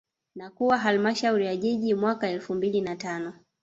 Na 0.35 0.49
kuwa 0.49 0.77
Halmashauri 0.77 1.45
ya 1.45 1.55
Jiji 1.57 1.93
mwaka 1.93 2.29
elfu 2.29 2.55
mbili 2.55 2.81
na 2.81 2.95
tano 2.95 3.33